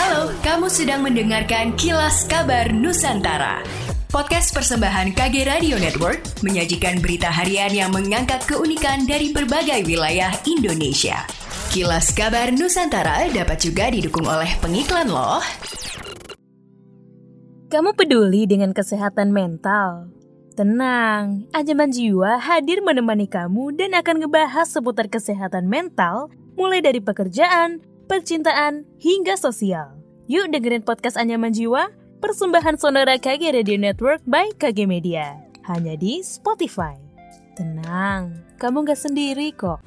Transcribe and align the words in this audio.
Halo, 0.00 0.32
kamu 0.40 0.72
sedang 0.72 1.04
mendengarkan 1.04 1.76
Kilas 1.76 2.24
Kabar 2.24 2.72
Nusantara. 2.72 3.60
Podcast 4.08 4.48
persembahan 4.56 5.12
KG 5.12 5.44
Radio 5.44 5.76
Network 5.76 6.40
menyajikan 6.40 7.04
berita 7.04 7.28
harian 7.28 7.68
yang 7.68 7.92
mengangkat 7.92 8.40
keunikan 8.48 9.04
dari 9.04 9.28
berbagai 9.28 9.84
wilayah 9.84 10.32
Indonesia. 10.48 11.28
Kilas 11.68 12.16
Kabar 12.16 12.48
Nusantara 12.48 13.28
dapat 13.28 13.60
juga 13.60 13.92
didukung 13.92 14.24
oleh 14.24 14.48
pengiklan 14.64 15.12
loh. 15.12 15.44
Kamu 17.68 17.92
peduli 17.92 18.48
dengan 18.48 18.72
kesehatan 18.72 19.36
mental? 19.36 20.08
Tenang, 20.56 21.44
Anjaman 21.52 21.92
Jiwa 21.92 22.40
hadir 22.40 22.80
menemani 22.80 23.28
kamu 23.28 23.76
dan 23.76 23.92
akan 23.92 24.24
ngebahas 24.24 24.64
seputar 24.64 25.12
kesehatan 25.12 25.68
mental 25.68 26.32
mulai 26.56 26.80
dari 26.80 27.04
pekerjaan, 27.04 27.84
percintaan, 28.10 28.82
hingga 28.98 29.38
sosial. 29.38 29.94
Yuk 30.26 30.50
dengerin 30.50 30.82
podcast 30.82 31.14
Anyaman 31.14 31.54
Jiwa, 31.54 31.94
persembahan 32.18 32.74
sonora 32.74 33.14
KG 33.14 33.54
Radio 33.54 33.78
Network 33.78 34.26
by 34.26 34.50
KG 34.58 34.82
Media. 34.90 35.38
Hanya 35.70 35.94
di 35.94 36.18
Spotify. 36.26 36.98
Tenang, 37.54 38.42
kamu 38.58 38.82
gak 38.82 38.98
sendiri 38.98 39.54
kok. 39.54 39.78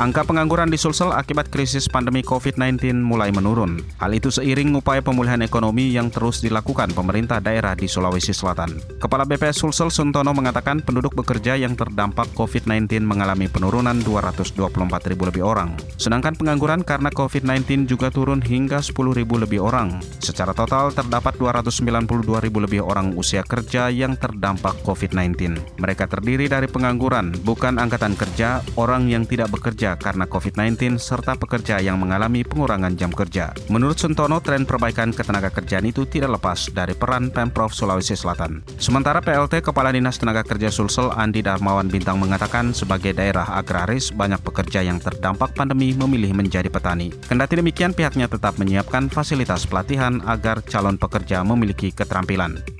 Angka 0.00 0.24
pengangguran 0.24 0.72
di 0.72 0.80
Sulsel 0.80 1.12
akibat 1.12 1.52
krisis 1.52 1.84
pandemi 1.84 2.24
COVID-19 2.24 3.04
mulai 3.04 3.28
menurun. 3.36 3.84
Hal 4.00 4.16
itu 4.16 4.32
seiring 4.32 4.72
upaya 4.80 5.04
pemulihan 5.04 5.44
ekonomi 5.44 5.92
yang 5.92 6.08
terus 6.08 6.40
dilakukan 6.40 6.96
pemerintah 6.96 7.36
daerah 7.36 7.76
di 7.76 7.84
Sulawesi 7.84 8.32
Selatan. 8.32 8.80
Kepala 8.96 9.28
BPS 9.28 9.60
Sulsel 9.60 9.92
Suntono 9.92 10.32
mengatakan 10.32 10.80
penduduk 10.80 11.12
bekerja 11.12 11.52
yang 11.60 11.76
terdampak 11.76 12.32
COVID-19 12.32 13.04
mengalami 13.04 13.52
penurunan 13.52 14.00
224 14.00 14.72
ribu 15.12 15.28
lebih 15.28 15.44
orang. 15.44 15.76
Sedangkan 16.00 16.32
pengangguran 16.32 16.80
karena 16.80 17.12
COVID-19 17.12 17.84
juga 17.84 18.08
turun 18.08 18.40
hingga 18.40 18.80
10 18.80 18.96
ribu 18.96 19.36
lebih 19.36 19.60
orang. 19.60 20.00
Secara 20.24 20.56
total 20.56 20.96
terdapat 20.96 21.36
292 21.36 22.40
ribu 22.40 22.64
lebih 22.64 22.88
orang 22.88 23.12
usia 23.20 23.44
kerja 23.44 23.92
yang 23.92 24.16
terdampak 24.16 24.80
COVID-19. 24.80 25.60
Mereka 25.76 26.08
terdiri 26.08 26.48
dari 26.48 26.72
pengangguran, 26.72 27.36
bukan 27.44 27.76
angkatan 27.76 28.16
kerja, 28.16 28.64
orang 28.80 29.04
yang 29.04 29.28
tidak 29.28 29.52
bekerja 29.52 29.89
karena 29.96 30.26
COVID-19 30.28 30.98
serta 31.00 31.38
pekerja 31.38 31.80
yang 31.80 31.96
mengalami 31.96 32.42
pengurangan 32.42 32.94
jam 32.98 33.14
kerja. 33.14 33.54
Menurut 33.72 33.96
Suntono, 33.96 34.42
tren 34.42 34.66
perbaikan 34.66 35.14
ketenaga 35.14 35.50
kerjaan 35.54 35.86
itu 35.86 36.06
tidak 36.06 36.38
lepas 36.38 36.70
dari 36.70 36.92
peran 36.92 37.30
Pemprov 37.30 37.70
Sulawesi 37.70 38.18
Selatan. 38.18 38.60
Sementara 38.76 39.22
PLT 39.22 39.62
Kepala 39.62 39.94
Dinas 39.94 40.18
Tenaga 40.18 40.42
Kerja 40.42 40.68
Sulsel 40.68 41.10
Andi 41.14 41.40
Darmawan 41.40 41.88
Bintang 41.88 42.18
mengatakan 42.18 42.74
sebagai 42.74 43.14
daerah 43.14 43.46
agraris 43.56 44.10
banyak 44.10 44.42
pekerja 44.42 44.82
yang 44.82 44.98
terdampak 44.98 45.54
pandemi 45.54 45.94
memilih 45.94 46.34
menjadi 46.34 46.66
petani. 46.66 47.14
Kendati 47.26 47.58
demikian 47.60 47.94
pihaknya 47.94 48.26
tetap 48.26 48.58
menyiapkan 48.58 49.06
fasilitas 49.12 49.68
pelatihan 49.68 50.18
agar 50.26 50.62
calon 50.66 50.98
pekerja 50.98 51.42
memiliki 51.46 51.94
keterampilan. 51.94 52.79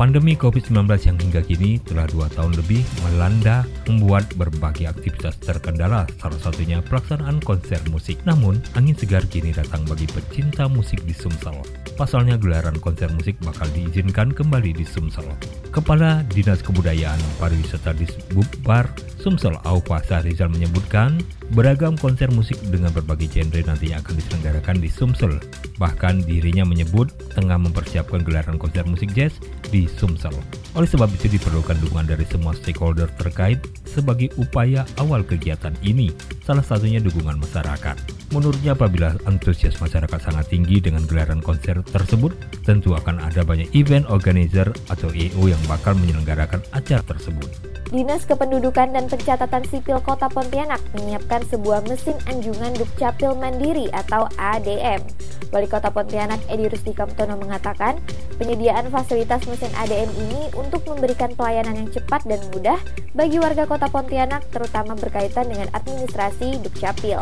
Pandemi 0.00 0.32
COVID-19 0.32 0.88
yang 1.12 1.20
hingga 1.20 1.44
kini 1.44 1.76
telah 1.84 2.08
dua 2.08 2.24
tahun 2.32 2.56
lebih 2.56 2.80
melanda 3.04 3.68
membuat 3.84 4.32
berbagai 4.32 4.88
aktivitas 4.88 5.36
terkendala, 5.44 6.08
salah 6.16 6.40
satunya 6.40 6.80
pelaksanaan 6.80 7.36
konser 7.44 7.76
musik. 7.92 8.16
Namun, 8.24 8.64
angin 8.80 8.96
segar 8.96 9.20
kini 9.28 9.52
datang 9.52 9.84
bagi 9.84 10.08
pecinta 10.08 10.72
musik 10.72 11.04
di 11.04 11.12
Sumsel. 11.12 11.52
Pasalnya 12.00 12.40
gelaran 12.40 12.80
konser 12.80 13.12
musik 13.12 13.36
bakal 13.44 13.68
diizinkan 13.76 14.32
kembali 14.32 14.72
di 14.72 14.88
Sumsel. 14.88 15.28
Kepala 15.68 16.24
Dinas 16.32 16.64
Kebudayaan 16.64 17.20
Pariwisata 17.36 17.92
di 17.92 18.08
Bukbar 18.32 18.88
Sumsel 19.20 19.52
Aufa 19.68 20.00
Sahrizal 20.00 20.48
menyebutkan 20.48 21.20
beragam 21.52 21.92
konser 22.00 22.32
musik 22.32 22.56
dengan 22.72 22.88
berbagai 22.88 23.28
genre 23.28 23.60
nantinya 23.68 24.00
akan 24.00 24.16
diselenggarakan 24.16 24.76
di 24.80 24.88
Sumsel. 24.88 25.36
Bahkan 25.76 26.24
dirinya 26.24 26.64
menyebut 26.64 27.12
tengah 27.36 27.60
mempersiapkan 27.60 28.24
gelaran 28.24 28.56
konser 28.56 28.88
musik 28.88 29.12
jazz 29.12 29.36
di 29.68 29.89
Sumsel. 29.98 30.34
Oleh 30.78 30.86
sebab 30.86 31.10
itu 31.10 31.26
diperlukan 31.26 31.82
dukungan 31.82 32.06
dari 32.06 32.22
semua 32.28 32.54
stakeholder 32.54 33.10
terkait 33.18 33.58
sebagai 33.82 34.30
upaya 34.38 34.86
awal 35.02 35.26
kegiatan 35.26 35.74
ini, 35.82 36.14
salah 36.46 36.62
satunya 36.62 37.02
dukungan 37.02 37.42
masyarakat. 37.42 37.96
Menurutnya 38.30 38.78
apabila 38.78 39.18
antusias 39.26 39.82
masyarakat 39.82 40.22
sangat 40.22 40.46
tinggi 40.54 40.78
dengan 40.78 41.02
gelaran 41.10 41.42
konser 41.42 41.82
tersebut, 41.82 42.30
tentu 42.62 42.94
akan 42.94 43.18
ada 43.18 43.42
banyak 43.42 43.66
event 43.74 44.06
organizer 44.06 44.70
atau 44.86 45.10
EO 45.10 45.50
yang 45.50 45.62
bakal 45.66 45.98
menyelenggarakan 45.98 46.62
acara 46.70 47.02
tersebut. 47.02 47.50
Dinas 47.90 48.22
Kependudukan 48.22 48.94
dan 48.94 49.10
Pencatatan 49.10 49.66
Sipil 49.66 49.98
Kota 50.06 50.30
Pontianak 50.30 50.78
menyiapkan 50.94 51.42
sebuah 51.50 51.82
mesin 51.90 52.14
anjungan 52.30 52.70
Dukcapil 52.78 53.34
Mandiri 53.34 53.90
atau 53.90 54.30
ADM. 54.38 55.02
Wali 55.50 55.66
Kota 55.66 55.90
Pontianak 55.90 56.38
Edi 56.46 56.70
Rusdi 56.70 56.94
Kamtono 56.94 57.34
mengatakan, 57.34 57.98
penyediaan 58.40 58.88
fasilitas 58.88 59.44
mesin 59.44 59.68
ADM 59.76 60.08
ini 60.16 60.48
untuk 60.56 60.80
memberikan 60.88 61.28
pelayanan 61.36 61.84
yang 61.84 61.90
cepat 61.92 62.24
dan 62.24 62.40
mudah 62.56 62.80
bagi 63.12 63.36
warga 63.36 63.68
Kota 63.68 63.92
Pontianak 63.92 64.48
terutama 64.48 64.96
berkaitan 64.96 65.52
dengan 65.52 65.68
administrasi 65.76 66.56
Dukcapil. 66.64 67.20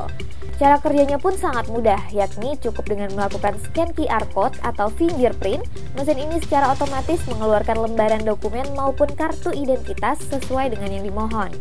Cara 0.59 0.78
kerjanya 0.83 1.23
pun 1.23 1.34
sangat 1.39 1.71
mudah, 1.71 1.99
yakni 2.11 2.59
cukup 2.59 2.87
dengan 2.87 3.15
melakukan 3.15 3.55
scan 3.62 3.95
QR 3.95 4.27
code 4.34 4.59
atau 4.67 4.91
fingerprint, 4.91 5.62
mesin 5.95 6.19
ini 6.19 6.43
secara 6.43 6.75
otomatis 6.75 7.23
mengeluarkan 7.31 7.78
lembaran 7.78 8.23
dokumen 8.27 8.67
maupun 8.75 9.07
kartu 9.15 9.55
identitas 9.55 10.19
sesuai 10.27 10.75
dengan 10.75 10.91
yang 10.99 11.07
dimohon. 11.07 11.55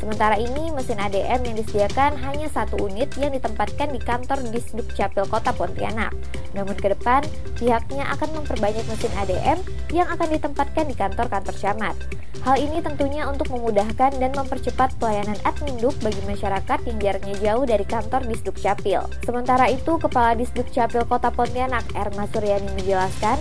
Sementara 0.00 0.40
ini, 0.40 0.72
mesin 0.72 0.96
ADM 0.96 1.44
yang 1.44 1.56
disediakan 1.60 2.16
hanya 2.24 2.48
satu 2.48 2.80
unit 2.80 3.12
yang 3.20 3.36
ditempatkan 3.36 3.92
di 3.92 4.00
kantor 4.00 4.40
Disduk 4.48 4.88
Capil 4.96 5.28
Kota 5.28 5.52
Pontianak. 5.52 6.16
Namun 6.56 6.72
ke 6.72 6.96
depan, 6.96 7.20
pihaknya 7.60 8.08
akan 8.16 8.40
memperbanyak 8.40 8.80
mesin 8.88 9.12
ADM 9.20 9.60
yang 9.92 10.08
akan 10.08 10.32
ditempatkan 10.32 10.88
di 10.88 10.96
kantor-kantor 10.96 11.52
camat. 11.52 11.92
Hal 12.40 12.56
ini 12.56 12.80
tentunya 12.80 13.28
untuk 13.28 13.52
memudahkan 13.52 14.16
dan 14.16 14.32
mempercepat 14.32 14.96
pelayanan 14.96 15.36
adminduk 15.44 15.92
bagi 16.00 16.24
masyarakat 16.24 16.78
yang 16.88 16.96
jaraknya 16.96 17.36
jauh 17.36 17.64
dari 17.68 17.84
kantor 17.84 18.24
Disduk 18.24 18.56
Capil. 18.56 19.04
Sementara 19.28 19.68
itu, 19.68 20.00
Kepala 20.00 20.32
Disduk 20.32 20.72
Capil 20.72 21.04
Kota 21.04 21.28
Pontianak, 21.28 21.84
Erma 21.92 22.24
Suryani 22.32 22.72
menjelaskan, 22.72 23.36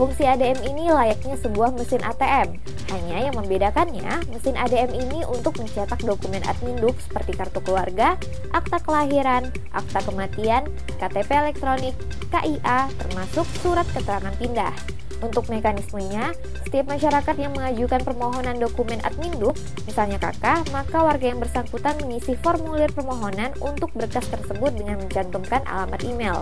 Fungsi 0.00 0.24
ADM 0.24 0.64
ini 0.64 0.88
layaknya 0.88 1.36
sebuah 1.44 1.76
mesin 1.76 2.00
ATM. 2.00 2.56
Hanya 2.88 3.28
yang 3.28 3.36
membedakannya, 3.36 4.32
mesin 4.32 4.56
ADM 4.56 4.96
ini 4.96 5.28
untuk 5.28 5.60
mencetak 5.60 6.00
dokumen 6.00 6.40
adminduk 6.48 6.96
seperti 7.04 7.36
kartu 7.36 7.60
keluarga, 7.60 8.16
akta 8.56 8.80
kelahiran, 8.80 9.52
akta 9.76 10.00
kematian, 10.08 10.72
KTP 10.96 11.28
elektronik, 11.36 11.92
KIA, 12.32 12.88
termasuk 12.96 13.44
surat 13.60 13.84
keterangan 13.92 14.32
pindah. 14.40 14.72
Untuk 15.20 15.52
mekanismenya, 15.52 16.32
setiap 16.64 16.88
masyarakat 16.88 17.36
yang 17.36 17.52
mengajukan 17.52 18.00
permohonan 18.00 18.56
dokumen 18.56 19.04
adminduk, 19.04 19.52
misalnya 19.84 20.16
kakak, 20.16 20.64
maka 20.72 20.96
warga 20.96 21.28
yang 21.28 21.40
bersangkutan 21.40 21.92
mengisi 22.00 22.40
formulir 22.40 22.88
permohonan 22.96 23.52
untuk 23.60 23.92
berkas 23.92 24.24
tersebut 24.32 24.72
dengan 24.72 24.96
mencantumkan 24.96 25.60
alamat 25.68 26.00
email. 26.08 26.40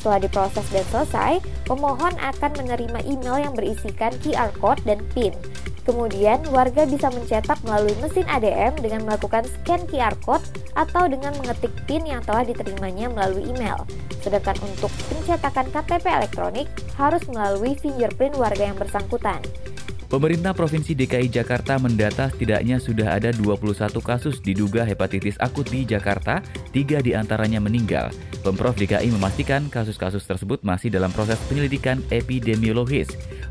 Setelah 0.00 0.20
diproses 0.20 0.64
dan 0.68 0.84
selesai, 0.92 1.32
pemohon 1.64 2.12
akan 2.20 2.50
menerima 2.60 3.00
email 3.08 3.36
yang 3.40 3.52
berisikan 3.56 4.12
QR 4.20 4.52
code 4.60 4.80
dan 4.84 5.00
PIN. 5.16 5.32
Kemudian, 5.90 6.38
warga 6.54 6.86
bisa 6.86 7.10
mencetak 7.10 7.58
melalui 7.66 7.90
mesin 7.98 8.22
ADM 8.30 8.78
dengan 8.78 9.10
melakukan 9.10 9.42
scan 9.42 9.82
QR 9.90 10.14
code 10.22 10.46
atau 10.78 11.10
dengan 11.10 11.34
mengetik 11.42 11.74
PIN 11.90 12.06
yang 12.06 12.22
telah 12.22 12.46
diterimanya 12.46 13.10
melalui 13.10 13.50
email. 13.50 13.82
Sedangkan 14.22 14.54
untuk 14.62 14.94
pencetakan 15.10 15.66
KTP 15.74 16.06
elektronik 16.06 16.70
harus 16.94 17.26
melalui 17.26 17.74
fingerprint 17.74 18.38
warga 18.38 18.70
yang 18.70 18.78
bersangkutan. 18.78 19.42
Pemerintah 20.10 20.54
Provinsi 20.54 20.94
DKI 20.94 21.30
Jakarta 21.30 21.78
mendata 21.78 22.30
setidaknya 22.34 22.78
sudah 22.82 23.14
ada 23.14 23.34
21 23.34 23.90
kasus 24.02 24.38
diduga 24.42 24.86
hepatitis 24.86 25.38
akut 25.38 25.66
di 25.70 25.86
Jakarta, 25.86 26.42
tiga 26.74 26.98
di 26.98 27.14
antaranya 27.14 27.58
meninggal. 27.58 28.10
Pemprov 28.42 28.74
DKI 28.74 29.06
memastikan 29.14 29.70
kasus-kasus 29.70 30.26
tersebut 30.26 30.66
masih 30.66 30.90
dalam 30.90 31.14
proses 31.14 31.38
penyelidikan 31.46 32.02
epidemiologis. 32.10 33.06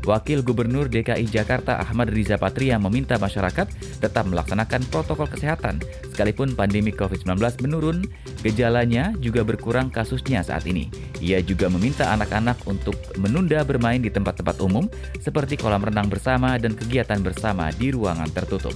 Wakil 0.08 0.40
Gubernur 0.40 0.88
DKI 0.88 1.28
Jakarta 1.28 1.76
Ahmad 1.76 2.08
Riza 2.08 2.40
Patria 2.40 2.80
meminta 2.80 3.20
masyarakat 3.20 3.68
tetap 4.00 4.24
melaksanakan 4.24 4.80
protokol 4.88 5.28
kesehatan. 5.28 5.80
Sekalipun 6.12 6.56
pandemi 6.56 6.92
COVID-19 6.92 7.36
menurun, 7.64 8.04
gejalanya 8.40 9.12
juga 9.20 9.44
berkurang 9.44 9.92
kasusnya 9.92 10.40
saat 10.40 10.64
ini. 10.64 10.88
Ia 11.20 11.44
juga 11.44 11.68
meminta 11.68 12.08
anak-anak 12.16 12.64
untuk 12.64 12.96
menunda 13.20 13.60
bermain 13.64 14.00
di 14.00 14.08
tempat-tempat 14.08 14.56
umum 14.64 14.88
seperti 15.20 15.60
kolam 15.60 15.84
renang 15.84 16.08
bersama 16.08 16.56
dan 16.56 16.72
kegiatan 16.72 17.20
bersama 17.20 17.68
di 17.76 17.92
ruangan 17.92 18.28
tertutup. 18.32 18.72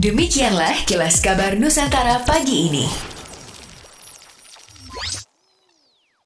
Demikianlah 0.00 0.88
kilas 0.88 1.20
kabar 1.20 1.60
Nusantara 1.60 2.24
pagi 2.24 2.72
ini. 2.72 3.09